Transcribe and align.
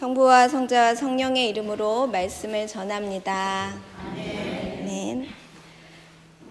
성부와 0.00 0.48
성자와 0.48 0.94
성령의 0.94 1.50
이름으로 1.50 2.06
말씀을 2.06 2.66
전합니다. 2.66 3.74
아멘. 3.98 5.28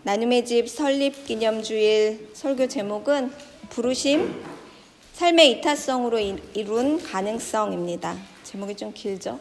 나눔의 0.03 0.45
집 0.45 0.69
설립 0.69 1.25
기념주일 1.25 2.29
설교 2.35 2.67
제목은 2.67 3.33
부르심, 3.69 4.43
삶의 5.13 5.49
이타성으로 5.49 6.19
이룬 6.53 7.01
가능성입니다. 7.01 8.17
제목이 8.43 8.75
좀 8.75 8.93
길죠? 8.93 9.39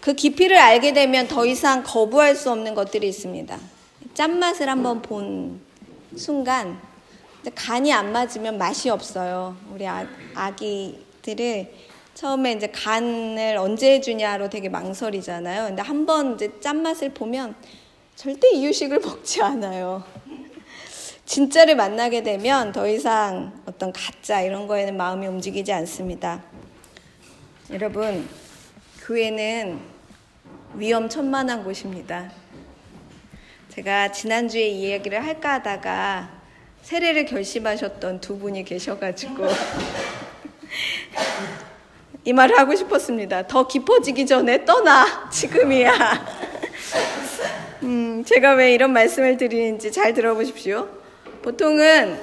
그 0.00 0.14
깊이를 0.14 0.58
알게 0.58 0.94
되면 0.94 1.28
더 1.28 1.46
이상 1.46 1.84
거부할 1.84 2.34
수 2.34 2.50
없는 2.50 2.74
것들이 2.74 3.08
있습니다. 3.08 3.56
짠맛을 4.14 4.68
한번 4.68 5.00
본 5.00 5.60
순간 6.16 6.80
간이 7.54 7.92
안 7.92 8.10
맞으면 8.10 8.58
맛이 8.58 8.90
없어요. 8.90 9.56
우리 9.72 9.86
아, 9.86 10.04
아기 10.34 11.05
들을 11.26 11.72
처음에 12.14 12.52
이제 12.52 12.68
간을 12.68 13.56
언제 13.56 13.92
해주냐로 13.94 14.48
되게 14.48 14.68
망설이잖아요. 14.68 15.66
근데 15.66 15.82
한 15.82 16.06
번 16.06 16.34
이제 16.36 16.52
짠맛을 16.60 17.10
보면 17.14 17.56
절대 18.14 18.48
이유식을 18.52 19.00
먹지 19.04 19.42
않아요. 19.42 20.04
진짜를 21.26 21.74
만나게 21.74 22.22
되면 22.22 22.70
더 22.70 22.86
이상 22.88 23.60
어떤 23.66 23.92
가짜 23.92 24.40
이런 24.40 24.68
거에는 24.68 24.96
마음이 24.96 25.26
움직이지 25.26 25.72
않습니다. 25.72 26.44
여러분, 27.72 28.28
교회는 29.04 29.80
위험천만한 30.74 31.64
곳입니다. 31.64 32.30
제가 33.70 34.12
지난주에 34.12 34.68
이야기를 34.68 35.22
할까 35.26 35.54
하다가 35.54 36.30
세례를 36.82 37.26
결심하셨던 37.26 38.20
두 38.20 38.38
분이 38.38 38.62
계셔가지고 38.64 39.48
이 42.24 42.32
말을 42.32 42.58
하고 42.58 42.74
싶었습니다. 42.74 43.46
더 43.46 43.66
깊어지기 43.66 44.26
전에 44.26 44.64
떠나. 44.64 45.30
지금이야. 45.30 45.92
음, 47.84 48.24
제가 48.24 48.54
왜 48.54 48.74
이런 48.74 48.92
말씀을 48.92 49.36
드리는지 49.36 49.92
잘 49.92 50.12
들어보십시오. 50.12 50.88
보통은 51.42 52.18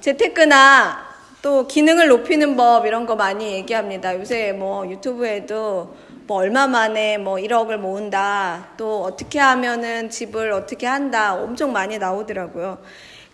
재테크나 0.00 1.06
또 1.42 1.68
기능을 1.68 2.08
높이는 2.08 2.56
법 2.56 2.86
이런 2.86 3.06
거 3.06 3.14
많이 3.14 3.52
얘기합니다. 3.52 4.18
요새 4.18 4.52
뭐 4.52 4.88
유튜브에도 4.88 5.94
뭐 6.26 6.38
얼마 6.38 6.66
만에 6.66 7.18
뭐 7.18 7.36
1억을 7.36 7.76
모은다. 7.76 8.70
또 8.76 9.04
어떻게 9.04 9.38
하면은 9.38 10.10
집을 10.10 10.50
어떻게 10.50 10.88
한다. 10.88 11.34
엄청 11.34 11.72
많이 11.72 11.98
나오더라고요. 11.98 12.78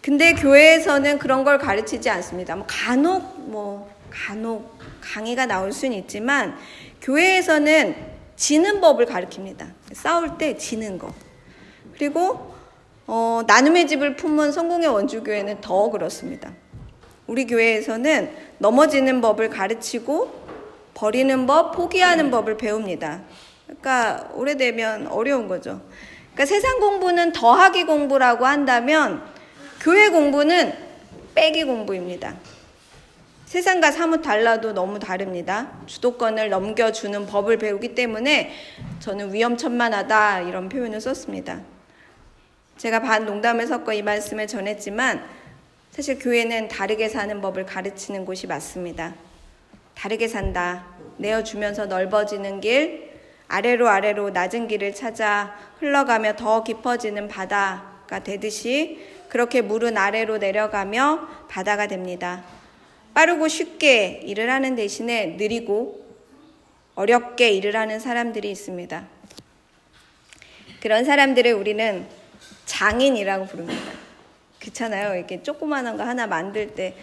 근데 0.02 0.34
교회에서는 0.34 1.18
그런 1.18 1.42
걸 1.42 1.58
가르치지 1.58 2.10
않습니다. 2.10 2.54
뭐 2.54 2.66
간혹 2.68 3.48
뭐 3.50 3.88
간혹 4.12 4.78
강의가 5.00 5.46
나올 5.46 5.72
수는 5.72 5.96
있지만 5.98 6.56
교회에서는 7.00 7.96
지는 8.36 8.80
법을 8.80 9.06
가르칩니다. 9.06 9.66
싸울 9.92 10.36
때 10.38 10.56
지는 10.56 10.98
거. 10.98 11.12
그리고 11.94 12.52
어, 13.06 13.42
나눔의 13.46 13.88
집을 13.88 14.16
품은 14.16 14.52
성공의 14.52 14.88
원주교회는 14.88 15.60
더 15.60 15.90
그렇습니다. 15.90 16.52
우리 17.26 17.46
교회에서는 17.46 18.30
넘어지는 18.58 19.20
법을 19.20 19.50
가르치고 19.50 20.42
버리는 20.94 21.46
법, 21.46 21.72
포기하는 21.72 22.30
법을 22.30 22.56
배웁니다. 22.56 23.22
그러니까 23.66 24.28
오래되면 24.34 25.08
어려운 25.08 25.48
거죠. 25.48 25.80
그러니까 26.32 26.46
세상 26.46 26.80
공부는 26.80 27.32
더하기 27.32 27.84
공부라고 27.84 28.46
한다면 28.46 29.22
교회 29.80 30.08
공부는 30.08 30.72
빼기 31.34 31.64
공부입니다. 31.64 32.34
세상과 33.52 33.90
사뭇 33.90 34.22
달라도 34.22 34.72
너무 34.72 34.98
다릅니다. 34.98 35.72
주도권을 35.84 36.48
넘겨주는 36.48 37.26
법을 37.26 37.58
배우기 37.58 37.94
때문에 37.94 38.50
저는 38.98 39.34
위험천만하다 39.34 40.40
이런 40.40 40.70
표현을 40.70 41.02
썼습니다. 41.02 41.60
제가 42.78 43.00
반 43.00 43.26
농담을 43.26 43.66
섞어 43.66 43.92
이 43.92 44.00
말씀을 44.00 44.46
전했지만 44.46 45.22
사실 45.90 46.18
교회는 46.18 46.68
다르게 46.68 47.10
사는 47.10 47.42
법을 47.42 47.66
가르치는 47.66 48.24
곳이 48.24 48.46
맞습니다. 48.46 49.14
다르게 49.94 50.28
산다. 50.28 50.86
내어주면서 51.18 51.84
넓어지는 51.84 52.62
길, 52.62 53.10
아래로 53.48 53.86
아래로 53.86 54.30
낮은 54.30 54.66
길을 54.66 54.94
찾아 54.94 55.54
흘러가며 55.78 56.36
더 56.36 56.64
깊어지는 56.64 57.28
바다가 57.28 58.20
되듯이 58.24 59.06
그렇게 59.28 59.60
물은 59.60 59.98
아래로 59.98 60.38
내려가며 60.38 61.28
바다가 61.48 61.86
됩니다. 61.86 62.42
빠르고 63.14 63.48
쉽게 63.48 64.22
일을 64.24 64.50
하는 64.50 64.74
대신에 64.74 65.36
느리고 65.38 66.02
어렵게 66.94 67.50
일을 67.50 67.76
하는 67.76 68.00
사람들이 68.00 68.50
있습니다. 68.50 69.06
그런 70.80 71.04
사람들을 71.04 71.52
우리는 71.52 72.06
장인이라고 72.66 73.46
부릅니다. 73.46 73.92
그렇잖아요. 74.60 75.14
이렇게 75.16 75.42
조그마한 75.42 75.96
거 75.96 76.04
하나 76.04 76.26
만들 76.26 76.74
때 76.74 76.96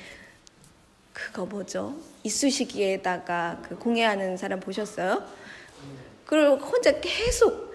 그거 1.14 1.46
뭐죠? 1.46 1.96
이쑤시개에다가 2.24 3.62
그 3.64 3.78
공예하는 3.78 4.38
사람 4.38 4.60
보셨어요? 4.60 5.24
그걸 6.26 6.58
혼자 6.60 7.00
계속 7.00 7.69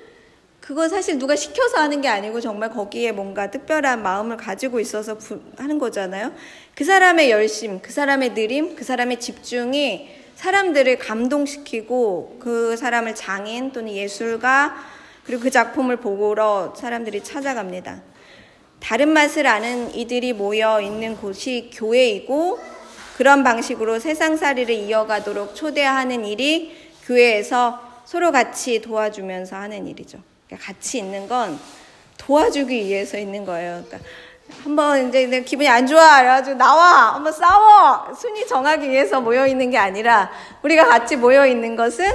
그건 0.65 0.89
사실 0.89 1.19
누가 1.19 1.37
시켜서 1.37 1.77
하는 1.77 2.01
게 2.01 2.09
아니고 2.09 2.41
정말 2.41 2.71
거기에 2.71 3.13
뭔가 3.13 3.51
특별한 3.51 4.03
마음을 4.03 4.39
가지고 4.39 4.81
있어서 4.81 5.19
하는 5.59 5.79
거잖아요. 5.79 6.33
그 6.75 6.87
사람의 6.87 7.31
열심, 7.31 7.83
그 7.83 7.93
사람의 7.93 8.33
느림, 8.33 8.75
그 8.75 8.83
사람의 8.83 9.21
집중이 9.21 10.09
사람들을 10.37 10.99
감동시키고 10.99 12.39
그 12.41 12.79
사람을 12.79 13.15
장인 13.15 13.73
또는 13.73 13.93
예술가 13.93 14.75
그리고 15.27 15.43
그 15.43 15.51
작품을 15.51 15.99
보러 15.99 16.73
사람들이 16.75 17.23
찾아갑니다. 17.23 18.01
다른 18.81 19.11
맛을 19.11 19.47
아는 19.47 19.95
이들이 19.95 20.33
모여 20.33 20.81
있는 20.81 21.19
곳이 21.19 21.73
교회이고 21.75 22.59
그런 23.19 23.45
방식으로 23.45 23.99
세상살이를 23.99 24.75
이어가도록 24.75 25.55
초대하는 25.55 26.25
일이 26.25 26.75
교회에서 27.05 28.03
서로 28.07 28.33
같이 28.33 28.81
도와주면서 28.81 29.57
하는 29.57 29.87
일이죠. 29.87 30.34
그러니까 30.47 30.67
같이 30.67 30.99
있는 30.99 31.29
건 31.29 31.59
도와주기 32.19 32.87
위해서 32.87 33.19
있는 33.19 33.45
거예요. 33.45 33.83
그러니까 33.87 34.09
한번 34.63 35.09
이제 35.09 35.43
기분이 35.43 35.69
안 35.69 35.87
좋아. 35.87 36.19
그래가지고 36.19 36.57
나와. 36.57 37.15
한번 37.15 37.33
싸워. 37.33 38.15
순위 38.15 38.47
정하기 38.47 38.89
위해서 38.89 39.21
모여 39.21 39.47
있는 39.47 39.71
게 39.71 39.79
아니라 39.79 40.31
우리가 40.63 40.87
같이 40.87 41.17
모여 41.17 41.47
있는 41.47 41.77
것은 41.77 42.07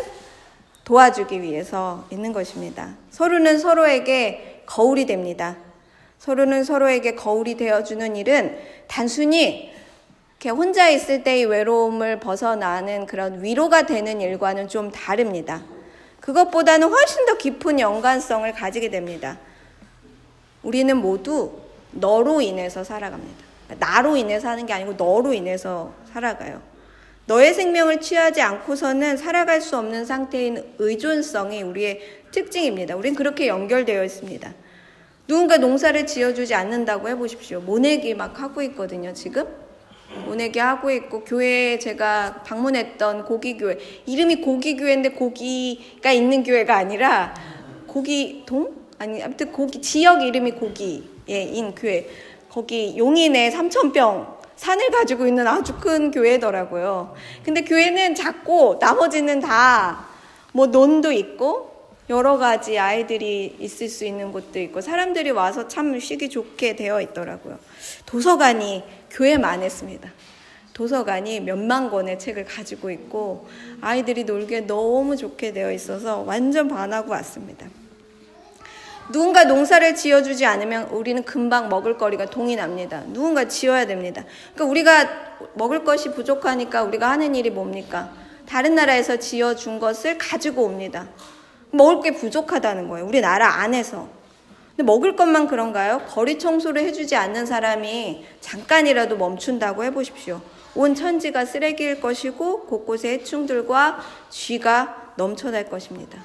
도와주기 0.84 1.41
위해서 1.41 2.06
있는 2.09 2.34
것입니다. 2.34 2.95
서로는 3.12 3.59
서로에게 3.59 4.63
거울이 4.66 5.06
됩니다. 5.06 5.57
서로는 6.19 6.63
서로에게 6.63 7.16
거울이 7.16 7.56
되어주는 7.57 8.16
일은 8.16 8.57
단순히 8.88 9.72
이렇게 10.31 10.50
혼자 10.50 10.89
있을 10.89 11.23
때의 11.23 11.45
외로움을 11.45 12.19
벗어나는 12.19 13.06
그런 13.06 13.44
위로가 13.44 13.84
되는 13.84 14.22
일과는 14.22 14.68
좀 14.68 14.91
다릅니다. 14.91 15.62
그것보다는 16.19 16.90
훨씬 16.90 17.25
더 17.25 17.38
깊은 17.38 17.80
연관성을 17.80 18.52
가지게 18.53 18.90
됩니다. 18.90 19.38
우리는 20.63 20.96
모두 20.97 21.53
너로 21.91 22.41
인해서 22.41 22.84
살아갑니다. 22.84 23.46
나로 23.80 24.18
인해서 24.18 24.50
하는 24.50 24.66
게 24.66 24.74
아니고 24.74 24.94
너로 24.94 25.34
인해서 25.34 25.94
살아가요. 26.12 26.62
너의 27.25 27.53
생명을 27.53 28.02
취하지 28.02 28.41
않고서는 28.41 29.18
살아갈 29.18 29.62
수 29.62 29.78
없는 29.78 30.06
상태인 30.06 30.63
의존성이 30.80 31.62
우리의 31.62 32.02
특징입니다. 32.31 32.96
우린 32.96 33.13
그렇게 33.13 33.47
연결되어 33.47 34.03
있습니다. 34.03 34.51
누군가 35.28 35.57
농사를 35.57 36.07
지어주지 36.07 36.56
않는다고 36.56 37.07
해보십시오. 37.09 37.62
모내기 37.62 38.16
막 38.16 38.40
하고 38.41 38.63
있거든요, 38.63 39.13
지금. 39.13 39.46
모내기 40.25 40.59
하고 40.59 40.89
있고 40.91 41.23
교회에 41.23 41.79
제가 41.79 42.44
방문했던 42.45 43.25
고기교회 43.25 43.77
이름이 44.06 44.41
고기교회인데 44.41 45.09
고기가 45.09 46.11
있는 46.11 46.44
교회가 46.44 46.75
아니라 46.75 47.33
고기동 47.88 48.75
아니 48.97 49.23
아무튼 49.23 49.51
고기 49.51 49.81
지역 49.81 50.21
이름이 50.21 50.51
고기인 50.51 51.75
교회 51.75 52.07
거기 52.50 52.97
용인에 52.97 53.51
삼천평 53.51 54.39
산을 54.56 54.89
가지고 54.89 55.25
있는 55.25 55.47
아주 55.47 55.77
큰 55.77 56.12
교회더라고요. 56.12 57.15
근데 57.44 57.62
교회는 57.63 58.15
작고 58.15 58.77
나머지는 58.81 59.39
다 59.39 60.09
뭐 60.51 60.67
논도 60.67 61.12
있고 61.12 61.69
여러 62.09 62.38
가지 62.38 62.79
아이들이 62.79 63.55
있을 63.59 63.88
수 63.88 64.03
있는 64.03 64.31
곳도 64.31 64.59
있고 64.59 64.81
사람들이 64.81 65.29
와서 65.29 65.67
참 65.67 66.00
쉬기 66.00 66.29
좋게 66.29 66.75
되어 66.75 67.01
있더라고요. 67.01 67.59
도서관이 68.07 68.83
교회만 69.09 69.61
했습니다. 69.61 70.09
도서관이 70.73 71.41
몇만 71.41 71.89
권의 71.89 72.19
책을 72.19 72.45
가지고 72.45 72.89
있고 72.89 73.47
아이들이 73.81 74.23
놀기에 74.23 74.61
너무 74.61 75.17
좋게 75.17 75.51
되어 75.51 75.71
있어서 75.73 76.19
완전 76.19 76.69
반하고 76.69 77.11
왔습니다. 77.11 77.67
누군가 79.11 79.44
농사를 79.44 79.95
지어주지 79.95 80.45
않으면 80.45 80.83
우리는 80.89 81.23
금방 81.23 81.67
먹을 81.67 81.97
거리가 81.97 82.27
동이 82.27 82.56
납니다. 82.56 83.03
누군가 83.07 83.47
지어야 83.47 83.88
됩니다. 83.88 84.23
그러니까 84.53 84.71
우리가 84.71 85.09
먹을 85.55 85.83
것이 85.83 86.12
부족하니까 86.12 86.83
우리가 86.83 87.09
하는 87.09 87.35
일이 87.35 87.50
뭡니까? 87.50 88.12
다른 88.47 88.75
나라에서 88.75 89.17
지어준 89.17 89.79
것을 89.79 90.17
가지고 90.17 90.63
옵니다. 90.63 91.07
먹을 91.71 92.01
게 92.01 92.12
부족하다는 92.12 92.88
거예요. 92.88 93.05
우리 93.05 93.19
나라 93.19 93.62
안에서. 93.62 94.19
근데 94.79 94.93
먹을 94.93 95.17
것만 95.17 95.49
그런가요? 95.49 96.03
거리 96.07 96.39
청소를 96.39 96.83
해주지 96.83 97.13
않는 97.17 97.45
사람이 97.45 98.25
잠깐이라도 98.39 99.17
멈춘다고 99.17 99.83
해보십시오. 99.83 100.39
온 100.73 100.95
천지가 100.95 101.43
쓰레기일 101.43 101.99
것이고 101.99 102.61
곳곳에 102.61 103.09
해충들과 103.09 103.99
쥐가 104.29 105.15
넘쳐날 105.17 105.69
것입니다. 105.69 106.23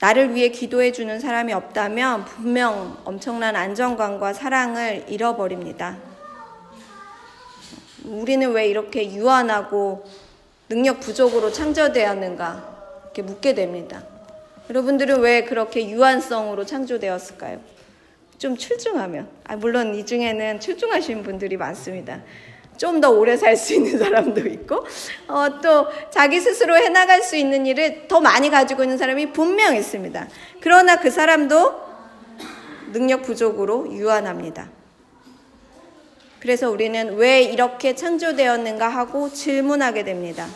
나를 0.00 0.34
위해 0.34 0.48
기도해 0.48 0.92
주는 0.92 1.20
사람이 1.20 1.52
없다면 1.52 2.24
분명 2.24 2.96
엄청난 3.04 3.54
안정감과 3.54 4.32
사랑을 4.32 5.04
잃어버립니다. 5.08 5.98
우리는 8.06 8.50
왜 8.52 8.66
이렇게 8.66 9.12
유한하고 9.12 10.06
능력 10.70 11.00
부족으로 11.00 11.52
창조되었는가? 11.52 12.76
이렇게 13.04 13.20
묻게 13.20 13.54
됩니다. 13.54 14.15
여러분들은 14.68 15.20
왜 15.20 15.44
그렇게 15.44 15.88
유한성으로 15.88 16.66
창조되었을까요? 16.66 17.60
좀 18.38 18.56
출중하면. 18.56 19.28
아, 19.44 19.56
물론 19.56 19.94
이 19.94 20.04
중에는 20.04 20.60
출중하신 20.60 21.22
분들이 21.22 21.56
많습니다. 21.56 22.22
좀 22.76 23.00
더 23.00 23.10
오래 23.10 23.36
살 23.38 23.56
수 23.56 23.72
있는 23.74 23.98
사람도 23.98 24.40
있고, 24.48 24.84
어, 25.28 25.60
또 25.62 25.86
자기 26.10 26.40
스스로 26.40 26.76
해나갈 26.76 27.22
수 27.22 27.34
있는 27.36 27.64
일을 27.64 28.06
더 28.06 28.20
많이 28.20 28.50
가지고 28.50 28.82
있는 28.82 28.98
사람이 28.98 29.32
분명 29.32 29.74
있습니다. 29.74 30.28
그러나 30.60 30.96
그 30.96 31.10
사람도 31.10 31.86
능력 32.92 33.22
부족으로 33.22 33.90
유한합니다. 33.92 34.68
그래서 36.40 36.70
우리는 36.70 37.16
왜 37.16 37.42
이렇게 37.42 37.94
창조되었는가 37.94 38.88
하고 38.88 39.32
질문하게 39.32 40.04
됩니다. 40.04 40.46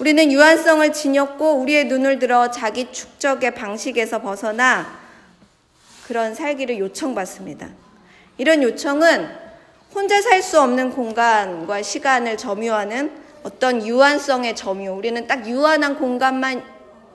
우리는 0.00 0.32
유한성을 0.32 0.94
지녔고 0.94 1.56
우리의 1.56 1.84
눈을 1.84 2.18
들어 2.18 2.50
자기 2.50 2.90
축적의 2.90 3.54
방식에서 3.54 4.22
벗어나 4.22 4.98
그런 6.06 6.34
살기를 6.34 6.78
요청받습니다. 6.78 7.68
이런 8.38 8.62
요청은 8.62 9.28
혼자 9.94 10.22
살 10.22 10.42
수 10.42 10.58
없는 10.58 10.92
공간과 10.92 11.82
시간을 11.82 12.38
점유하는 12.38 13.12
어떤 13.42 13.86
유한성의 13.86 14.56
점유. 14.56 14.92
우리는 14.92 15.26
딱 15.26 15.46
유한한 15.46 15.98
공간만 15.98 16.64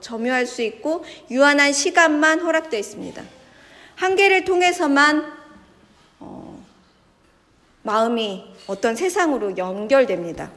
점유할 0.00 0.46
수 0.46 0.62
있고 0.62 1.04
유한한 1.28 1.72
시간만 1.72 2.38
허락되어 2.38 2.78
있습니다. 2.78 3.20
한계를 3.96 4.44
통해서만 4.44 5.32
어, 6.20 6.64
마음이 7.82 8.44
어떤 8.68 8.94
세상으로 8.94 9.56
연결됩니다. 9.56 10.52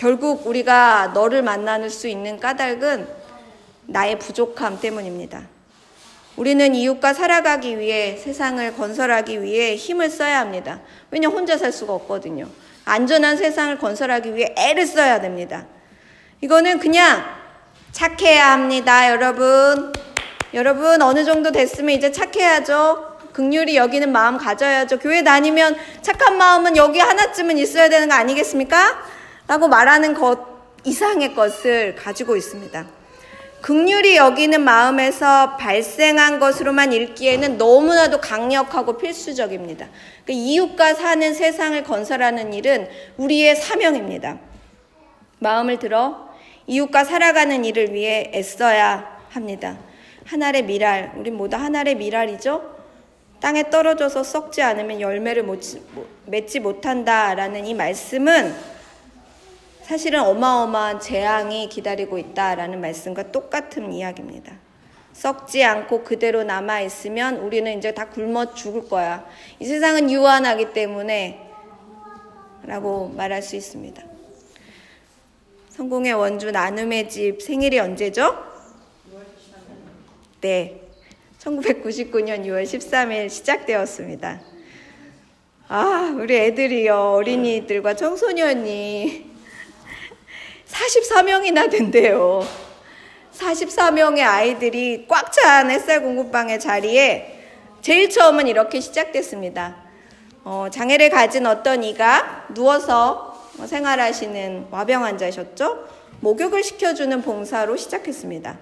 결국 0.00 0.46
우리가 0.46 1.10
너를 1.12 1.42
만날 1.42 1.90
수 1.90 2.08
있는 2.08 2.40
까닭은 2.40 3.06
나의 3.82 4.18
부족함 4.18 4.80
때문입니다. 4.80 5.42
우리는 6.36 6.74
이웃과 6.74 7.12
살아가기 7.12 7.78
위해 7.78 8.16
세상을 8.16 8.74
건설하기 8.76 9.42
위해 9.42 9.76
힘을 9.76 10.08
써야 10.08 10.40
합니다. 10.40 10.80
왜냐 11.10 11.28
혼자 11.28 11.58
살 11.58 11.70
수가 11.70 11.92
없거든요. 11.92 12.48
안전한 12.86 13.36
세상을 13.36 13.76
건설하기 13.76 14.34
위해 14.34 14.54
애를 14.56 14.86
써야 14.86 15.20
됩니다. 15.20 15.66
이거는 16.40 16.78
그냥 16.78 17.22
착해야 17.92 18.52
합니다, 18.52 19.10
여러분. 19.10 19.92
여러분 20.54 21.02
어느 21.02 21.26
정도 21.26 21.52
됐으면 21.52 21.94
이제 21.94 22.10
착해야죠. 22.10 23.18
극률이 23.34 23.76
여기는 23.76 24.10
마음 24.10 24.38
가져야죠. 24.38 24.98
교회 24.98 25.22
다니면 25.22 25.76
착한 26.00 26.38
마음은 26.38 26.78
여기 26.78 27.00
하나쯤은 27.00 27.58
있어야 27.58 27.90
되는 27.90 28.08
거 28.08 28.14
아니겠습니까? 28.14 29.19
라고 29.50 29.66
말하는 29.66 30.14
것 30.14 30.38
이상의 30.84 31.34
것을 31.34 31.96
가지고 31.96 32.36
있습니다. 32.36 32.86
극률이 33.62 34.14
여기는 34.14 34.62
마음에서 34.62 35.56
발생한 35.56 36.38
것으로만 36.38 36.92
읽기에는 36.92 37.58
너무나도 37.58 38.20
강력하고 38.20 38.96
필수적입니다. 38.96 39.88
그 40.24 40.30
이웃과 40.30 40.94
사는 40.94 41.34
세상을 41.34 41.82
건설하는 41.82 42.54
일은 42.54 42.88
우리의 43.16 43.56
사명입니다. 43.56 44.38
마음을 45.40 45.80
들어 45.80 46.28
이웃과 46.68 47.02
살아가는 47.02 47.64
일을 47.64 47.92
위해 47.92 48.30
애써야 48.32 49.18
합니다. 49.30 49.78
하늘의 50.26 50.62
미랄, 50.62 51.14
우리 51.16 51.32
모두 51.32 51.56
하늘의 51.56 51.96
미랄이죠? 51.96 52.76
땅에 53.40 53.68
떨어져서 53.68 54.22
썩지 54.22 54.62
않으면 54.62 55.00
열매를 55.00 55.44
맺지 56.26 56.60
못한다라는 56.60 57.66
이 57.66 57.74
말씀은 57.74 58.79
사실은 59.90 60.20
어마어마한 60.20 61.00
재앙이 61.00 61.68
기다리고 61.68 62.16
있다라는 62.16 62.80
말씀과 62.80 63.32
똑같은 63.32 63.92
이야기입니다. 63.92 64.52
썩지 65.12 65.64
않고 65.64 66.04
그대로 66.04 66.44
남아 66.44 66.82
있으면 66.82 67.38
우리는 67.38 67.76
이제 67.76 67.92
다 67.92 68.08
굶어 68.08 68.54
죽을 68.54 68.88
거야. 68.88 69.26
이 69.58 69.64
세상은 69.64 70.08
유한하기 70.08 70.74
때문에 70.74 71.44
라고 72.62 73.08
말할 73.08 73.42
수 73.42 73.56
있습니다. 73.56 74.00
성공의 75.70 76.12
원주 76.12 76.52
나눔의 76.52 77.08
집 77.08 77.42
생일이 77.42 77.80
언제죠? 77.80 78.38
네. 80.40 80.82
1999년 81.40 82.44
6월 82.44 82.62
13일 82.62 83.28
시작되었습니다. 83.28 84.40
아, 85.66 86.16
우리 86.16 86.36
애들이요, 86.36 86.94
어린이들과 86.94 87.96
청소년이 87.96 89.29
44명이나 90.72 91.70
된대요. 91.70 92.46
44명의 93.38 94.20
아이들이 94.22 95.06
꽉 95.08 95.32
찬 95.32 95.70
햇살 95.70 96.02
공부방의 96.02 96.60
자리에 96.60 97.38
제일 97.80 98.10
처음은 98.10 98.46
이렇게 98.48 98.80
시작됐습니다. 98.80 99.76
어, 100.44 100.66
장애를 100.70 101.10
가진 101.10 101.46
어떤 101.46 101.82
이가 101.84 102.46
누워서 102.52 103.48
생활하시는 103.64 104.66
와병 104.70 105.04
환자셨죠? 105.04 105.86
목욕을 106.20 106.62
시켜주는 106.62 107.22
봉사로 107.22 107.76
시작했습니다. 107.76 108.58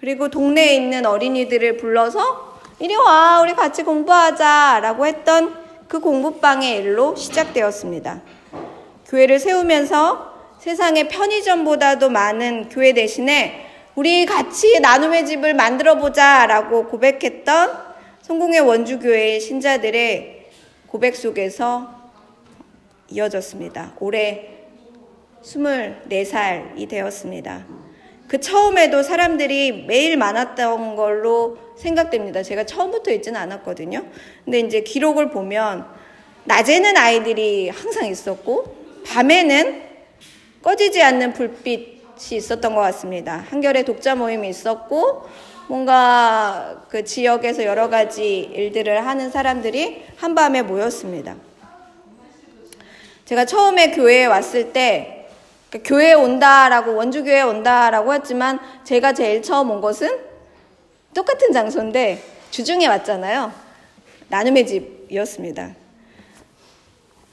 그리고 0.00 0.28
동네에 0.28 0.74
있는 0.76 1.04
어린이들을 1.04 1.76
불러서 1.78 2.58
이리 2.78 2.94
와, 2.94 3.40
우리 3.42 3.54
같이 3.54 3.82
공부하자 3.82 4.80
라고 4.80 5.06
했던 5.06 5.54
그 5.88 6.00
공부방의 6.00 6.76
일로 6.76 7.16
시작되었습니다. 7.16 8.20
교회를 9.08 9.38
세우면서 9.40 10.27
세상에 10.58 11.06
편의점보다도 11.06 12.10
많은 12.10 12.68
교회 12.68 12.92
대신에 12.92 13.66
우리 13.94 14.26
같이 14.26 14.80
나눔의 14.80 15.26
집을 15.26 15.54
만들어 15.54 15.98
보자 15.98 16.46
라고 16.46 16.86
고백했던 16.86 17.88
성공의 18.22 18.60
원주교회의 18.60 19.40
신자들의 19.40 20.48
고백 20.88 21.14
속에서 21.14 22.10
이어졌습니다. 23.08 23.94
올해 24.00 24.48
24살이 25.42 26.88
되었습니다. 26.88 27.66
그 28.26 28.40
처음에도 28.40 29.02
사람들이 29.02 29.84
매일 29.86 30.16
많았던 30.16 30.96
걸로 30.96 31.56
생각됩니다. 31.76 32.42
제가 32.42 32.64
처음부터 32.64 33.12
있지는 33.12 33.40
않았거든요. 33.40 34.04
근데 34.44 34.58
이제 34.60 34.82
기록을 34.82 35.30
보면 35.30 35.86
낮에는 36.44 36.96
아이들이 36.96 37.68
항상 37.68 38.06
있었고 38.06 38.76
밤에는 39.06 39.87
꺼지지 40.62 41.02
않는 41.02 41.32
불빛이 41.34 42.32
있었던 42.32 42.74
것 42.74 42.80
같습니다. 42.80 43.44
한결의 43.50 43.84
독자 43.84 44.14
모임이 44.14 44.48
있었고 44.48 45.26
뭔가 45.68 46.84
그 46.88 47.04
지역에서 47.04 47.64
여러 47.64 47.90
가지 47.90 48.38
일들을 48.38 49.06
하는 49.06 49.30
사람들이 49.30 50.04
한밤에 50.16 50.62
모였습니다. 50.62 51.36
제가 53.26 53.44
처음에 53.44 53.90
교회에 53.90 54.24
왔을 54.24 54.72
때 54.72 55.26
그러니까 55.68 55.88
교회에 55.88 56.14
온다라고 56.14 56.94
원주교회에 56.96 57.42
온다라고 57.42 58.14
했지만 58.14 58.58
제가 58.84 59.12
제일 59.12 59.42
처음 59.42 59.70
온 59.70 59.82
것은 59.82 60.18
똑같은 61.14 61.52
장소인데 61.52 62.22
주중에 62.50 62.86
왔잖아요. 62.86 63.52
나눔의 64.28 64.66
집이었습니다. 64.66 65.74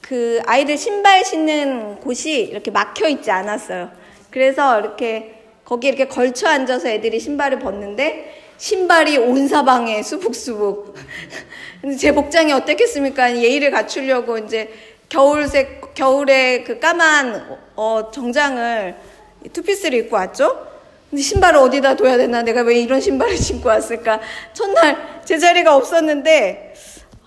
그 0.08 0.40
아이들 0.46 0.78
신발 0.78 1.26
신는 1.26 1.96
곳이 1.96 2.42
이렇게 2.42 2.70
막혀 2.70 3.08
있지 3.08 3.32
않았어요. 3.32 3.90
그래서 4.30 4.80
이렇게 4.80 5.42
거기 5.66 5.88
이렇게 5.88 6.08
걸쳐 6.08 6.48
앉아서 6.48 6.90
애들이 6.90 7.20
신발을 7.20 7.58
벗는데 7.58 8.44
신발이 8.58 9.18
온 9.18 9.48
사방에 9.48 10.04
수북수북. 10.04 10.96
근데 11.82 11.96
제 11.98 12.12
복장이 12.12 12.54
어땠겠습니까? 12.54 13.36
예의를 13.36 13.72
갖추려고 13.72 14.38
이제 14.38 14.72
겨울색 15.10 15.96
겨울에 15.96 16.64
그 16.64 16.78
까만 16.78 17.58
어, 17.76 18.12
정장을 18.14 18.96
투피스를 19.54 19.98
입고 19.98 20.18
왔죠. 20.18 20.68
근데 21.10 21.24
신발을 21.24 21.60
어디다 21.62 21.96
둬야 21.96 22.18
되나? 22.18 22.44
내가 22.44 22.62
왜 22.62 22.80
이런 22.80 23.02
신발을 23.02 23.38
신고 23.42 23.70
왔을까? 23.70 24.20
첫날 24.54 25.22
제자리가 25.26 25.76
없었는데 25.76 26.65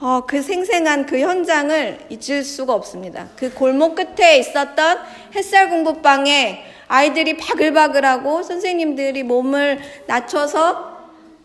어, 0.01 0.25
그 0.27 0.41
생생한 0.41 1.07
그 1.07 1.19
현장을 1.19 2.07
잊을 2.09 2.45
수가 2.45 2.73
없습니다. 2.73 3.29
그 3.37 3.53
골목 3.53 3.97
끝에 3.97 4.39
있었던 4.39 4.99
햇살 5.35 5.71
공부방에 5.71 6.65
아이들이 6.87 7.37
바글바글하고 7.37 8.45
선생님들이 8.45 9.25
몸을 9.25 9.81
낮춰서 10.07 10.99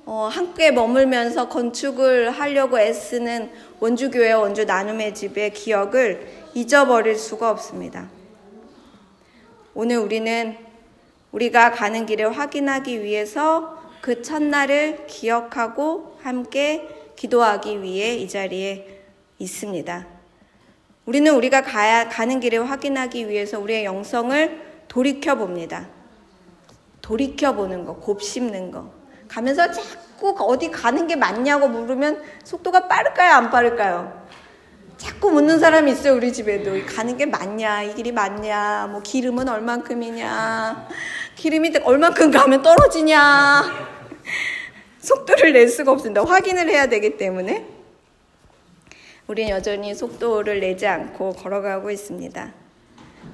어, 0.06 0.30
함께 0.32 0.70
머물면서 0.70 1.50
건축을 1.50 2.30
하려고 2.30 2.80
애쓰는 2.80 3.50
원주교회 3.80 4.34
원주 4.34 4.66
나눔의 4.66 5.16
집의 5.16 5.54
기억을 5.54 6.28
잊어버릴 6.54 7.18
수가 7.18 7.50
없습니다. 7.50 8.08
오늘 9.74 9.98
우리는 9.98 10.56
우리가 11.32 11.72
가는 11.72 12.06
길을 12.06 12.38
확인하기 12.38 13.04
위해서 13.04 13.82
그 14.02 14.22
첫날을 14.22 15.08
기억하고 15.08 16.20
함께 16.22 16.88
기도하기 17.16 17.82
위해 17.82 18.16
이 18.16 18.28
자리에 18.28 19.02
있습니다. 19.40 20.08
우리는 21.06 21.36
우리가 21.36 21.62
가야, 21.62 22.08
가는 22.08 22.40
길을 22.40 22.70
확인하기 22.70 23.28
위해서 23.28 23.60
우리의 23.60 23.86
영성을 23.86 24.62
돌이켜 24.88 25.36
봅니다. 25.36 25.88
돌이켜 27.02 27.54
보는 27.54 27.84
거, 27.86 27.96
곱씹는 27.96 28.72
거. 28.72 28.92
가면서 29.28 29.72
자꾸 29.72 30.36
어디 30.40 30.72
가는 30.72 31.08
게 31.08 31.16
맞냐고 31.16 31.68
물으면 31.68 32.22
속도가 32.44 32.88
빠를까요, 32.88 33.34
안 33.34 33.50
빠를까요? 33.50 34.24
자꾸 34.96 35.32
묻는 35.32 35.60
사람이 35.60 35.92
있어요, 35.92 36.14
우리 36.14 36.32
집에도. 36.32 36.72
가는 36.86 37.18
게 37.18 37.26
맞냐, 37.26 37.84
이 37.84 37.96
길이 37.96 38.14
맞냐, 38.14 38.88
뭐 38.90 39.02
기름은 39.02 39.50
얼만큼이냐, 39.50 40.88
기름이 41.36 41.74
얼만큼 41.84 42.32
가면 42.32 42.62
떨어지냐. 42.62 43.93
속도를 45.04 45.52
낼 45.52 45.68
수가 45.68 45.92
없습니다. 45.92 46.24
확인을 46.24 46.70
해야 46.70 46.88
되기 46.88 47.18
때문에. 47.18 47.66
우리는 49.28 49.50
여전히 49.50 49.94
속도를 49.94 50.62
내지 50.62 50.88
않고 50.88 51.34
걸어가고 51.34 51.92
있습니다. 51.92 52.54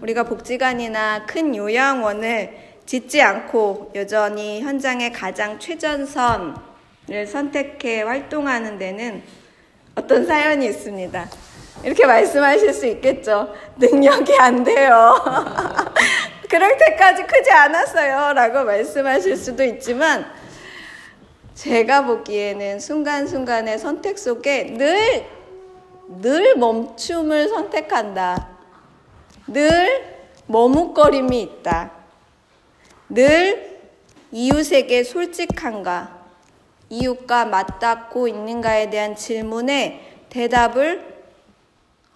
우리가 0.02 0.24
복지관이나 0.24 1.26
큰 1.28 1.56
요양원을 1.56 2.58
짓지 2.88 3.22
않고 3.22 3.92
여전히 3.94 4.62
현장의 4.62 5.14
가장 5.14 5.60
최전선을 5.60 7.28
선택해 7.28 8.02
활동하는 8.02 8.80
데는 8.80 9.22
어떤 9.94 10.26
사연이 10.26 10.66
있습니다. 10.66 11.30
이렇게 11.84 12.06
말씀하실 12.06 12.74
수 12.74 12.88
있겠죠. 12.88 13.54
능력이 13.78 14.36
안 14.40 14.64
돼요. 14.64 15.16
그럴 16.50 16.76
때까지 16.80 17.24
크지 17.28 17.52
않았어요. 17.52 18.34
라고 18.34 18.64
말씀하실 18.64 19.38
수도 19.38 19.64
있지만, 19.64 20.39
제가 21.60 22.06
보기에는 22.06 22.80
순간순간의 22.80 23.80
선택 23.80 24.18
속에 24.18 24.76
늘, 24.78 25.26
늘 26.08 26.56
멈춤을 26.56 27.50
선택한다. 27.50 28.48
늘 29.46 30.30
머뭇거림이 30.48 31.42
있다. 31.42 31.92
늘 33.10 33.78
이웃에게 34.32 35.04
솔직한가, 35.04 36.26
이웃과 36.88 37.44
맞닿고 37.44 38.30
있는가에 38.30 38.90
대한 38.90 39.18
질문에 39.18 40.28
대답을 40.30 41.20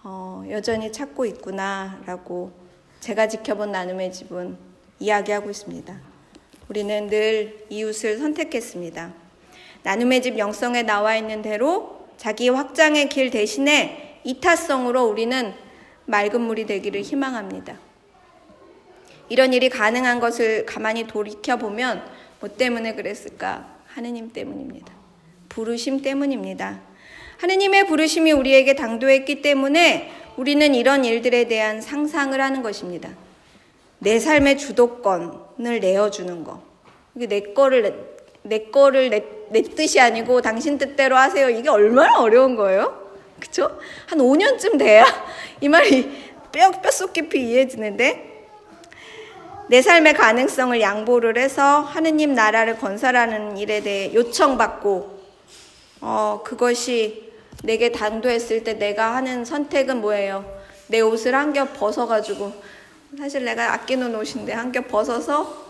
어, 0.04 0.42
여전히 0.48 0.90
찾고 0.90 1.26
있구나라고 1.26 2.50
제가 3.00 3.28
지켜본 3.28 3.72
나눔의 3.72 4.10
집은 4.10 4.56
이야기하고 5.00 5.50
있습니다. 5.50 6.00
우리는 6.70 7.08
늘 7.08 7.66
이웃을 7.68 8.16
선택했습니다. 8.16 9.23
나눔의 9.84 10.22
집 10.22 10.38
영성에 10.38 10.82
나와 10.82 11.14
있는 11.14 11.42
대로 11.42 12.08
자기 12.16 12.48
확장의 12.48 13.08
길 13.10 13.30
대신에 13.30 14.18
이타성으로 14.24 15.04
우리는 15.04 15.52
맑은 16.06 16.40
물이 16.40 16.66
되기를 16.66 17.02
희망합니다. 17.02 17.78
이런 19.28 19.52
일이 19.52 19.68
가능한 19.68 20.20
것을 20.20 20.64
가만히 20.66 21.06
돌이켜 21.06 21.56
보면 21.56 22.02
뭐 22.40 22.48
때문에 22.48 22.94
그랬을까? 22.94 23.68
하느님 23.86 24.32
때문입니다. 24.32 24.92
부르심 25.48 26.02
때문입니다. 26.02 26.80
하느님의 27.38 27.86
부르심이 27.86 28.32
우리에게 28.32 28.74
당도했기 28.74 29.42
때문에 29.42 30.10
우리는 30.36 30.74
이런 30.74 31.04
일들에 31.04 31.44
대한 31.44 31.80
상상을 31.80 32.38
하는 32.40 32.62
것입니다. 32.62 33.10
내 33.98 34.18
삶의 34.18 34.58
주도권을 34.58 35.80
내어주는 35.80 36.44
거. 36.44 36.62
내 37.14 37.40
거를, 37.40 37.82
내, 37.82 37.94
내 38.42 38.58
거를 38.70 39.10
내, 39.10 39.24
내 39.54 39.62
뜻이 39.62 40.00
아니고 40.00 40.42
당신 40.42 40.78
뜻대로 40.78 41.16
하세요. 41.16 41.48
이게 41.48 41.68
얼마나 41.68 42.18
어려운 42.18 42.56
거예요? 42.56 43.00
그쵸? 43.38 43.78
한 44.06 44.18
5년쯤 44.18 44.78
돼야 44.80 45.04
이 45.60 45.68
말이 45.68 46.10
뼈, 46.50 46.72
뼛속 46.72 47.12
깊이 47.12 47.40
이해지는데 47.50 48.48
내 49.68 49.80
삶의 49.80 50.14
가능성을 50.14 50.80
양보를 50.80 51.38
해서 51.38 51.82
하느님 51.82 52.34
나라를 52.34 52.78
건설하는 52.78 53.56
일에 53.56 53.80
대해 53.80 54.12
요청받고 54.12 55.20
어, 56.00 56.42
그것이 56.44 57.32
내게 57.62 57.92
당도했을 57.92 58.64
때 58.64 58.72
내가 58.74 59.14
하는 59.14 59.44
선택은 59.44 60.00
뭐예요? 60.00 60.44
내 60.88 61.00
옷을 61.00 61.32
한 61.36 61.52
겹 61.52 61.74
벗어가지고 61.78 62.52
사실 63.16 63.44
내가 63.44 63.72
아끼는 63.72 64.16
옷인데 64.16 64.52
한 64.52 64.72
겹 64.72 64.88
벗어서 64.88 65.64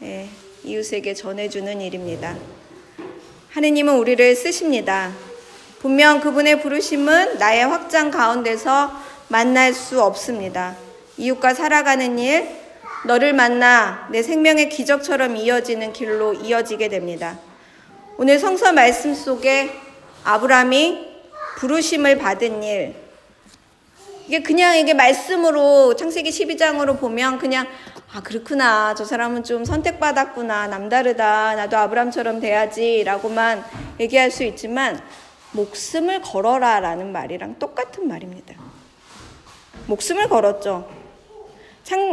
네, 0.00 0.28
이웃에게 0.64 1.14
전해주는 1.14 1.80
일입니다. 1.80 2.36
하느님은 3.56 3.96
우리를 3.96 4.36
쓰십니다. 4.36 5.12
분명 5.78 6.20
그분의 6.20 6.60
부르심은 6.60 7.38
나의 7.38 7.64
확장 7.64 8.10
가운데서 8.10 8.92
만날 9.28 9.72
수 9.72 10.02
없습니다. 10.02 10.76
이웃과 11.16 11.54
살아가는 11.54 12.18
일, 12.18 12.46
너를 13.06 13.32
만나 13.32 14.08
내 14.10 14.22
생명의 14.22 14.68
기적처럼 14.68 15.36
이어지는 15.36 15.94
길로 15.94 16.34
이어지게 16.34 16.90
됩니다. 16.90 17.38
오늘 18.18 18.38
성서 18.38 18.74
말씀 18.74 19.14
속에 19.14 19.72
아브라함이 20.24 21.06
부르심을 21.56 22.18
받은 22.18 22.62
일. 22.62 22.94
이게 24.26 24.42
그냥 24.42 24.76
이게 24.76 24.92
말씀으로 24.92 25.96
창세기 25.96 26.28
12장으로 26.28 27.00
보면 27.00 27.38
그냥 27.38 27.66
아 28.12 28.20
그렇구나 28.22 28.94
저 28.94 29.04
사람은 29.04 29.42
좀 29.42 29.64
선택받았구나 29.64 30.68
남다르다 30.68 31.56
나도 31.56 31.76
아브람처럼 31.76 32.40
돼야지 32.40 33.02
라고만 33.04 33.64
얘기할 33.98 34.30
수 34.30 34.44
있지만 34.44 35.00
목숨을 35.52 36.22
걸어라 36.22 36.80
라는 36.80 37.12
말이랑 37.12 37.58
똑같은 37.58 38.06
말입니다. 38.06 38.54
목숨을 39.86 40.28
걸었죠. 40.28 40.88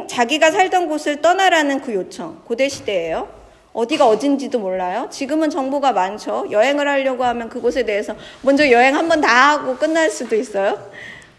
자기가 0.07 0.51
살던 0.51 0.87
곳을 0.87 1.21
떠나라는 1.21 1.81
그 1.81 1.93
요청 1.93 2.41
고대 2.45 2.69
시대예요. 2.69 3.27
어디가 3.73 4.07
어딘지도 4.07 4.59
몰라요. 4.59 5.07
지금은 5.11 5.49
정보가 5.49 5.93
많죠. 5.93 6.45
여행을 6.51 6.87
하려고 6.87 7.23
하면 7.23 7.49
그곳에 7.49 7.83
대해서 7.83 8.15
먼저 8.43 8.69
여행 8.69 8.95
한번 8.95 9.19
다 9.19 9.51
하고 9.51 9.75
끝날 9.75 10.11
수도 10.11 10.35
있어요. 10.35 10.91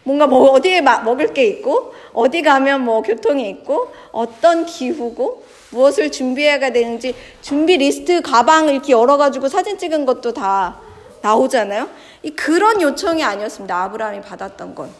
뭔가 0.05 0.27
뭐 0.27 0.51
어디에 0.51 0.81
먹을 0.81 1.33
게 1.33 1.45
있고 1.47 1.93
어디 2.13 2.43
가면 2.43 2.85
뭐 2.85 3.01
교통이 3.01 3.49
있고 3.49 3.91
어떤 4.11 4.65
기후고 4.65 5.43
무엇을 5.71 6.11
준비해야 6.11 6.59
되는지 6.71 7.15
준비 7.41 7.77
리스트 7.77 8.21
가방 8.21 8.69
이렇게 8.69 8.93
열어가지고 8.93 9.49
사진 9.49 9.77
찍은 9.77 10.05
것도 10.05 10.31
다 10.31 10.79
나오잖아요. 11.21 11.89
이 12.21 12.29
그런 12.29 12.81
요청이 12.81 13.23
아니었습니다. 13.23 13.83
아브라함이 13.83 14.21
받았던 14.21 14.75
건 14.75 14.91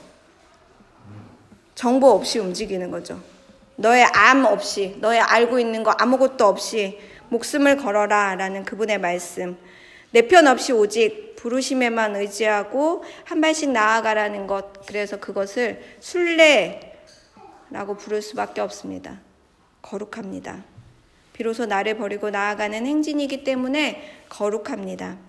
정보 1.75 2.09
없이 2.09 2.39
움직이는 2.39 2.89
거죠. 2.89 3.19
너의 3.75 4.05
암 4.05 4.45
없이 4.45 4.95
너의 4.99 5.19
알고 5.19 5.59
있는 5.59 5.83
거 5.83 5.91
아무것도 5.91 6.45
없이 6.45 6.97
목숨을 7.29 7.77
걸어라 7.77 8.35
라는 8.35 8.65
그분의 8.65 8.97
말씀. 8.99 9.55
내 10.11 10.21
편 10.27 10.47
없이 10.47 10.71
오직 10.73 11.24
부르심에만 11.45 12.15
의지하고 12.15 13.03
한 13.23 13.39
발씩 13.39 13.69
나아가라는 13.69 14.47
것. 14.47 14.83
그래서 14.87 15.19
그것을 15.19 15.79
순례라고 15.99 17.97
부를 17.99 18.23
수밖에 18.23 18.61
없습니다. 18.61 19.21
거룩합니다. 19.83 20.63
비로소 21.33 21.67
나를 21.67 21.99
버리고 21.99 22.31
나아가는 22.31 22.83
행진이기 22.83 23.43
때문에 23.43 24.23
거룩합니다. 24.27 25.19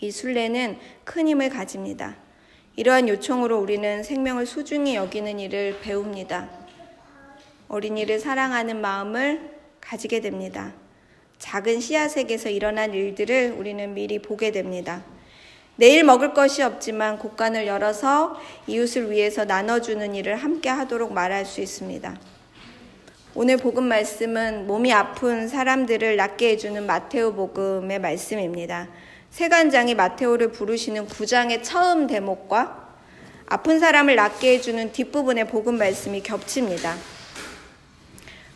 이 0.00 0.10
순례는 0.10 0.78
큰 1.04 1.28
힘을 1.28 1.48
가집니다. 1.48 2.16
이러한 2.76 3.08
요청으로 3.08 3.58
우리는 3.58 4.02
생명을 4.02 4.44
소중히 4.44 4.96
여기는 4.96 5.40
일을 5.40 5.80
배웁니다. 5.80 6.50
어린이를 7.68 8.20
사랑하는 8.20 8.82
마음을 8.82 9.56
가지게 9.80 10.20
됩니다. 10.20 10.74
작은 11.38 11.80
씨앗에게서 11.80 12.48
일어난 12.48 12.94
일들을 12.94 13.54
우리는 13.58 13.94
미리 13.94 14.20
보게 14.20 14.50
됩니다. 14.50 15.02
내일 15.76 16.04
먹을 16.04 16.32
것이 16.32 16.62
없지만 16.62 17.18
곳간을 17.18 17.66
열어서 17.66 18.40
이웃을 18.66 19.10
위해서 19.10 19.44
나눠주는 19.44 20.14
일을 20.14 20.36
함께 20.36 20.70
하도록 20.70 21.12
말할 21.12 21.44
수 21.44 21.60
있습니다. 21.60 22.18
오늘 23.34 23.58
복음 23.58 23.84
말씀은 23.84 24.66
몸이 24.66 24.90
아픈 24.94 25.46
사람들을 25.46 26.16
낫게 26.16 26.52
해주는 26.52 26.86
마테오 26.86 27.34
복음의 27.34 27.98
말씀입니다. 27.98 28.88
세간장이 29.30 29.94
마테오를 29.94 30.52
부르시는 30.52 31.06
9장의 31.08 31.62
처음 31.62 32.06
대목과 32.06 32.94
아픈 33.44 33.78
사람을 33.78 34.16
낫게 34.16 34.54
해주는 34.54 34.92
뒷부분의 34.92 35.48
복음 35.48 35.76
말씀이 35.76 36.22
겹칩니다. 36.22 36.96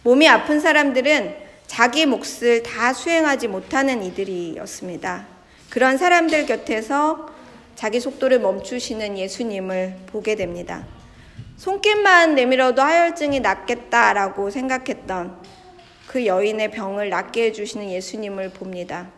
몸이 0.03 0.27
아픈 0.27 0.59
사람들은 0.59 1.50
자기 1.71 2.05
몫을 2.05 2.65
다 2.65 2.93
수행하지 2.93 3.47
못하는 3.47 4.03
이들이었습니다. 4.03 5.25
그런 5.71 5.99
사람들 5.99 6.47
곁에서 6.47 7.29
자기 7.77 8.01
속도를 8.01 8.41
멈추시는 8.41 9.17
예수님을 9.17 9.99
보게 10.07 10.35
됩니다. 10.35 10.85
손길만 11.57 12.35
내밀어도 12.35 12.83
하혈증이 12.83 13.39
낫겠다라고 13.39 14.51
생각했던 14.51 15.41
그 16.09 16.27
여인의 16.27 16.73
병을 16.73 17.09
낫게 17.09 17.45
해주시는 17.45 17.89
예수님을 17.89 18.51
봅니다. 18.51 19.09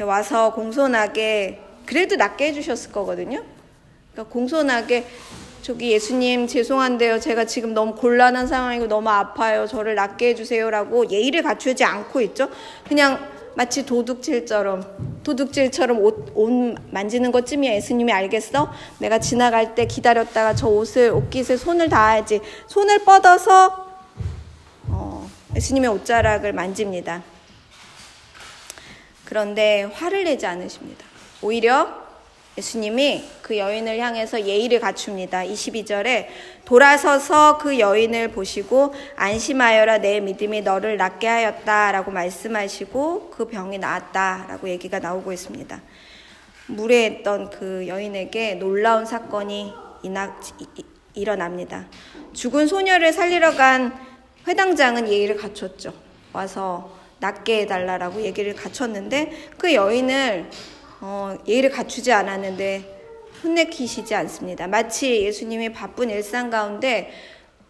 와서 0.00 0.52
공손하게 0.52 1.60
그래도 1.86 2.16
낫게 2.16 2.48
해주셨을 2.48 2.90
거거든요. 2.90 3.44
그러니까 4.10 4.32
공손하게 4.32 5.06
저기 5.62 5.92
예수님 5.92 6.46
죄송한데요. 6.46 7.20
제가 7.20 7.44
지금 7.44 7.74
너무 7.74 7.94
곤란한 7.94 8.46
상황이고 8.46 8.86
너무 8.86 9.10
아파요. 9.10 9.66
저를 9.66 9.94
낫게 9.94 10.28
해주세요라고 10.28 11.10
예의를 11.10 11.42
갖추지 11.42 11.84
않고 11.84 12.20
있죠. 12.22 12.48
그냥 12.88 13.28
마치 13.54 13.84
도둑질처럼 13.84 15.20
도둑질처럼 15.22 15.98
옷, 15.98 16.32
옷 16.34 16.50
만지는 16.90 17.30
것쯤이야 17.30 17.74
예수님이 17.74 18.10
알겠어? 18.12 18.72
내가 18.98 19.18
지나갈 19.18 19.74
때 19.74 19.86
기다렸다가 19.86 20.54
저 20.54 20.66
옷을 20.68 21.10
옷깃에 21.10 21.56
손을 21.58 21.90
닿아야지 21.90 22.40
손을 22.66 23.04
뻗어서 23.04 23.86
어, 24.88 25.28
예수님의 25.54 25.90
옷자락을 25.90 26.54
만집니다. 26.54 27.22
그런데 29.26 29.82
화를 29.82 30.24
내지 30.24 30.46
않으십니다. 30.46 31.04
오히려 31.42 31.99
예수님이 32.60 33.24
그 33.40 33.56
여인을 33.56 33.98
향해서 33.98 34.44
예의를 34.44 34.80
갖춥니다. 34.80 35.44
22절에 35.44 36.26
돌아서서 36.66 37.56
그 37.56 37.78
여인을 37.78 38.28
보시고 38.28 38.94
안심하여라 39.16 39.98
내 39.98 40.20
믿음이 40.20 40.60
너를 40.60 40.98
낫게 40.98 41.26
하였다라고 41.26 42.10
말씀하시고 42.10 43.30
그 43.30 43.48
병이 43.48 43.78
나았다라고 43.78 44.68
얘기가 44.68 44.98
나오고 44.98 45.32
있습니다. 45.32 45.80
물에 46.66 47.06
있던 47.06 47.48
그 47.48 47.86
여인에게 47.88 48.54
놀라운 48.54 49.06
사건이 49.06 49.72
일어납니다. 51.14 51.86
죽은 52.34 52.66
소녀를 52.66 53.14
살리러 53.14 53.56
간 53.56 53.98
회당장은 54.46 55.08
예의를 55.08 55.36
갖췄죠. 55.36 55.94
와서 56.34 56.92
낫게 57.20 57.62
해달라라고 57.62 58.20
얘기를 58.20 58.54
갖췄는데 58.54 59.48
그 59.56 59.72
여인을 59.74 60.50
어, 61.00 61.36
예의를 61.46 61.70
갖추지 61.70 62.12
않았는데 62.12 62.98
혼내키시지 63.42 64.14
않습니다. 64.14 64.66
마치 64.66 65.22
예수님이 65.22 65.72
바쁜 65.72 66.10
일상 66.10 66.50
가운데 66.50 67.10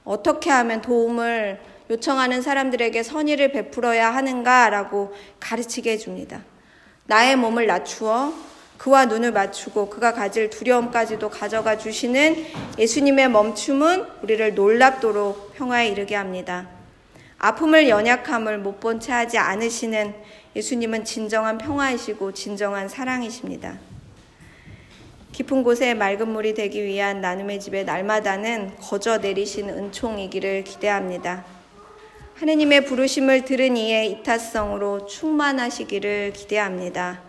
어떻게 0.04 0.50
하면 0.50 0.80
도움을 0.80 1.60
요청하는 1.90 2.42
사람들에게 2.42 3.02
선의를 3.02 3.52
베풀어야 3.52 4.12
하는가라고 4.14 5.14
가르치게 5.38 5.92
해줍니다. 5.92 6.42
나의 7.06 7.37
몸을 7.37 7.66
낮추어 7.66 8.32
그와 8.78 9.06
눈을 9.06 9.32
맞추고 9.32 9.90
그가 9.90 10.12
가질 10.14 10.50
두려움까지도 10.50 11.28
가져가 11.28 11.76
주시는 11.76 12.46
예수님의 12.78 13.28
멈춤은 13.30 14.06
우리를 14.22 14.54
놀랍도록 14.54 15.52
평화에 15.54 15.88
이르게 15.88 16.14
합니다. 16.14 16.68
아픔을 17.38 17.88
연약함을 17.88 18.58
못 18.58 18.80
본 18.80 19.00
채 19.00 19.12
하지 19.12 19.38
않으시는 19.38 20.14
예수님은 20.57 21.04
진정한 21.04 21.59
평화이시고 21.59 22.33
진정한 22.33 22.88
사랑이십니다. 22.88 23.78
깊은 25.33 25.62
곳에 25.62 25.95
맑은 25.95 26.28
물이 26.28 26.54
되기 26.54 26.85
위한 26.85 27.21
나눔의 27.21 27.61
집에 27.61 27.85
날마다는 27.85 28.76
거저 28.76 29.19
내리신 29.19 29.71
은총이기를 29.71 30.64
기대합니다. 30.64 31.45
하느님의 32.34 32.84
부르심을 32.86 33.45
들은 33.45 33.76
이의 33.76 34.10
이타성으로 34.10 35.06
충만하시기를 35.06 36.32
기대합니다. 36.32 37.23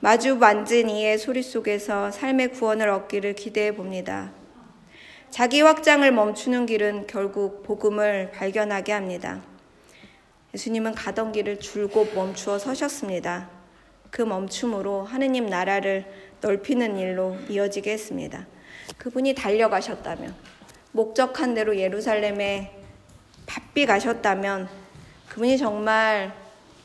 마주 0.00 0.36
만진 0.36 0.88
이의 0.88 1.18
소리 1.18 1.42
속에서 1.42 2.10
삶의 2.10 2.52
구원을 2.52 2.88
얻기를 2.88 3.34
기대해 3.34 3.74
봅니다. 3.74 4.32
자기 5.30 5.60
확장을 5.60 6.10
멈추는 6.10 6.66
길은 6.66 7.06
결국 7.06 7.62
복음을 7.62 8.30
발견하게 8.32 8.92
합니다. 8.92 9.42
예수님은 10.54 10.94
가던 10.94 11.32
길을 11.32 11.60
줄곧 11.60 12.14
멈추어 12.14 12.58
서셨습니다. 12.58 13.48
그 14.10 14.20
멈춤으로 14.20 15.04
하느님 15.04 15.46
나라를 15.46 16.04
넓히는 16.42 16.98
일로 16.98 17.36
이어지게 17.48 17.90
했습니다. 17.90 18.46
그분이 18.98 19.34
달려가셨다면, 19.34 20.34
목적한 20.92 21.54
대로 21.54 21.78
예루살렘에 21.78 22.78
바삐 23.46 23.86
가셨다면, 23.86 24.68
그분이 25.30 25.56
정말 25.56 26.34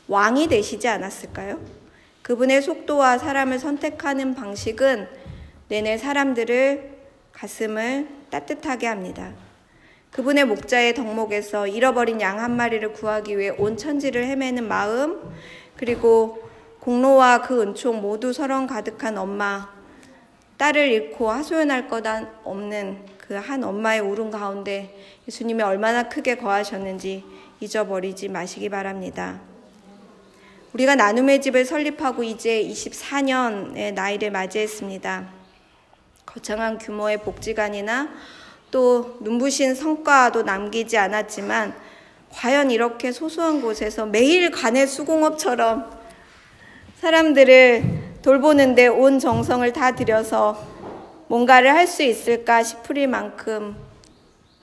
왕이 0.06 0.48
되시지 0.48 0.88
않았을까요? 0.88 1.60
그분의 2.22 2.62
속도와 2.62 3.18
사람을 3.18 3.58
선택하는 3.58 4.34
방식은 4.34 5.08
내내 5.68 5.98
사람들을 5.98 6.96
가슴을 7.32 8.08
따뜻하게 8.30 8.86
합니다. 8.86 9.34
그분의 10.10 10.44
목자의 10.46 10.94
덕목에서 10.94 11.66
잃어버린 11.66 12.20
양 12.20 12.38
한 12.40 12.56
마리를 12.56 12.92
구하기 12.92 13.38
위해 13.38 13.50
온 13.50 13.76
천지를 13.76 14.24
헤매는 14.24 14.66
마음, 14.66 15.20
그리고 15.76 16.48
공로와 16.80 17.42
그 17.42 17.60
은총 17.62 18.00
모두 18.00 18.32
서론 18.32 18.66
가득한 18.66 19.18
엄마, 19.18 19.68
딸을 20.56 20.88
잃고 20.90 21.30
하소연할 21.30 21.88
것 21.88 22.04
없는 22.44 23.18
그 23.18 23.34
한 23.34 23.62
엄마의 23.62 24.00
울음 24.00 24.30
가운데 24.30 24.96
예수님이 25.28 25.62
얼마나 25.62 26.08
크게 26.08 26.36
거하셨는지 26.36 27.22
잊어버리지 27.60 28.28
마시기 28.28 28.70
바랍니다. 28.70 29.40
우리가 30.72 30.94
나눔의 30.94 31.42
집을 31.42 31.66
설립하고 31.66 32.24
이제 32.24 32.62
24년의 32.62 33.92
나이를 33.92 34.30
맞이했습니다. 34.30 35.28
거창한 36.24 36.78
규모의 36.78 37.18
복지관이나 37.18 38.08
또 38.70 39.16
눈부신 39.20 39.74
성과도 39.74 40.42
남기지 40.42 40.98
않았지만 40.98 41.74
과연 42.30 42.70
이렇게 42.70 43.12
소소한 43.12 43.62
곳에서 43.62 44.06
매일 44.06 44.50
간의 44.50 44.86
수공업처럼 44.86 45.90
사람들을 46.96 48.18
돌보는데 48.22 48.88
온 48.88 49.18
정성을 49.18 49.72
다 49.72 49.94
들여서 49.94 50.62
뭔가를 51.28 51.74
할 51.74 51.86
수 51.86 52.02
있을까 52.02 52.62
싶을 52.62 53.06
만큼 53.06 53.76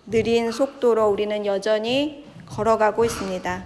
느린 0.08 0.52
속도로 0.52 1.08
우리는 1.08 1.46
여전히 1.46 2.26
걸어가고 2.48 3.06
있습니다. 3.06 3.65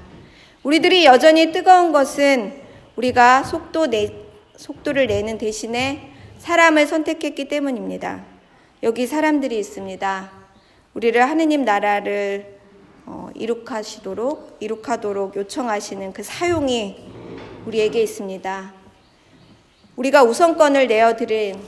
우리들이 0.64 1.06
여전히 1.06 1.52
뜨거운 1.52 1.92
것은 1.92 2.54
우리가 2.96 3.44
속도 3.44 3.88
내, 3.88 4.14
속도를 4.56 5.08
내는 5.08 5.38
대신에 5.38 6.12
사람을 6.38 6.88
선택했기 6.88 7.48
때문입니다. 7.48 8.39
여기 8.82 9.08
사람들이 9.08 9.60
있습니다. 9.60 10.32
우리를 10.94 11.22
하느님 11.22 11.66
나라를 11.66 12.60
어, 13.06 13.30
이룩하시도록 13.36 14.56
이룩하도록 14.62 15.36
요청하시는 15.36 16.14
그 16.14 16.24
사용이 16.24 16.96
우리에게 17.66 18.02
있습니다. 18.02 18.74
우리가 19.98 20.24
우선권을 20.24 20.88
내어드린 20.88 21.62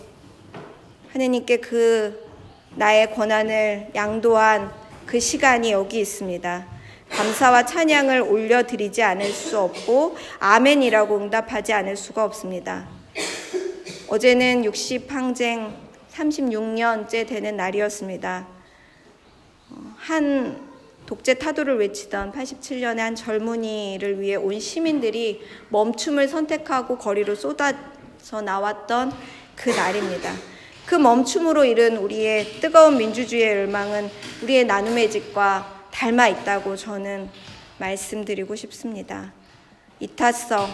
하느님께 1.11 1.57
그 1.57 2.29
나의 2.77 3.13
권한을 3.13 3.91
양도한 3.93 4.71
그 5.05 5.19
시간이 5.19 5.73
여기 5.73 5.99
있습니다. 5.99 6.65
감사와 7.09 7.65
찬양을 7.65 8.21
올려드리지 8.21 9.03
않을 9.03 9.29
수 9.31 9.59
없고 9.59 10.15
아멘이라고 10.39 11.17
응답하지 11.17 11.73
않을 11.73 11.97
수가 11.97 12.23
없습니다. 12.23 12.87
어제는 14.07 14.63
60항쟁 14.63 15.90
36년째 16.11 17.27
되는 17.27 17.55
날이었습니다. 17.55 18.47
한 19.97 20.69
독재 21.05 21.35
타도를 21.35 21.77
외치던 21.79 22.31
87년의 22.31 22.97
한 22.97 23.15
젊은이를 23.15 24.19
위해 24.21 24.35
온 24.35 24.59
시민들이 24.59 25.41
멈춤을 25.69 26.27
선택하고 26.27 26.97
거리로 26.97 27.35
쏟아져 27.35 28.41
나왔던 28.43 29.11
그 29.55 29.69
날입니다. 29.69 30.33
그 30.85 30.95
멈춤으로 30.95 31.65
이른 31.65 31.97
우리의 31.97 32.59
뜨거운 32.59 32.97
민주주의의 32.97 33.57
열망은 33.57 34.09
우리의 34.43 34.65
나눔의 34.65 35.11
집과 35.11 35.87
닮아 35.91 36.27
있다고 36.27 36.75
저는 36.75 37.29
말씀드리고 37.77 38.55
싶습니다. 38.55 39.33
이타성, 39.99 40.67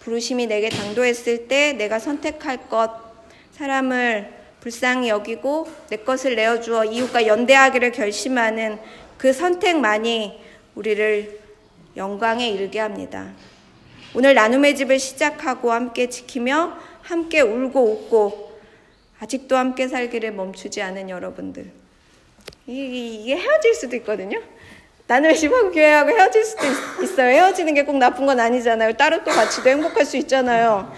부르심이 0.00 0.46
내게 0.46 0.68
당도했을 0.68 1.48
때 1.48 1.72
내가 1.72 1.98
선택할 1.98 2.68
것, 2.68 2.90
사람을 3.52 4.35
불쌍히 4.66 5.10
여기고 5.10 5.68
내 5.90 5.98
것을 5.98 6.34
내어주어 6.34 6.86
이웃과 6.86 7.28
연대하기를 7.28 7.92
결심하는 7.92 8.80
그 9.16 9.32
선택만이 9.32 10.40
우리를 10.74 11.38
영광에 11.96 12.48
이르게 12.48 12.80
합니다. 12.80 13.30
오늘 14.12 14.34
나눔의 14.34 14.74
집을 14.74 14.98
시작하고 14.98 15.70
함께 15.70 16.08
지키며 16.08 16.76
함께 17.00 17.42
울고 17.42 17.80
웃고 17.80 18.58
아직도 19.20 19.56
함께 19.56 19.86
살기를 19.86 20.32
멈추지 20.32 20.82
않은 20.82 21.10
여러분들. 21.10 21.70
이게 22.66 23.36
헤어질 23.36 23.72
수도 23.72 23.94
있거든요. 23.94 24.42
나눔의 25.06 25.38
집하고 25.38 25.70
교회하고 25.70 26.10
헤어질 26.10 26.44
수도 26.44 26.66
있, 27.04 27.16
어요 27.20 27.28
헤어지는 27.28 27.72
게 27.72 27.84
꼭 27.84 27.98
나쁜 27.98 28.26
건 28.26 28.40
아니잖아요. 28.40 28.94
따로 28.94 29.22
또 29.22 29.30
같이도 29.30 29.70
행복할 29.70 30.04
수 30.04 30.16
있잖아요. 30.16 30.92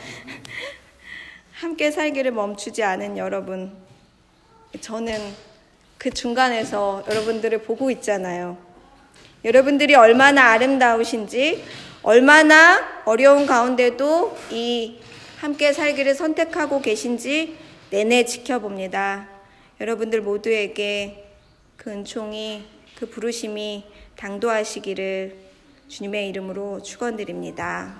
함께 1.58 1.90
살기를 1.90 2.30
멈추지 2.30 2.84
않은 2.84 3.18
여러분. 3.18 3.72
저는 4.80 5.18
그 5.98 6.08
중간에서 6.08 7.02
여러분들을 7.08 7.62
보고 7.62 7.90
있잖아요. 7.90 8.56
여러분들이 9.44 9.96
얼마나 9.96 10.52
아름다우신지, 10.52 11.64
얼마나 12.04 13.02
어려운 13.04 13.44
가운데도 13.44 14.36
이 14.52 15.00
함께 15.38 15.72
살기를 15.72 16.14
선택하고 16.14 16.80
계신지 16.80 17.56
내내 17.90 18.24
지켜봅니다. 18.24 19.28
여러분들 19.80 20.20
모두에게 20.20 21.24
그 21.76 21.90
은총이, 21.90 22.66
그 22.94 23.10
부르심이 23.10 23.84
당도하시기를 24.14 25.36
주님의 25.88 26.28
이름으로 26.28 26.82
축원드립니다. 26.82 27.96